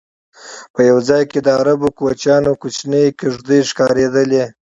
په 0.73 0.79
یو 0.89 0.97
ځای 1.09 1.23
کې 1.31 1.39
د 1.41 1.47
عربو 1.59 1.87
کوچیانو 1.99 2.51
کوچنۍ 2.61 3.05
کېږدی 3.19 3.59
ښکارېدلې. 3.69 4.45